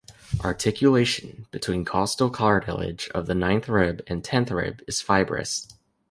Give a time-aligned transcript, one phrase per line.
[0.43, 5.67] Articulation between costal cartilage of the ninth rib and tenth rib is fibrous.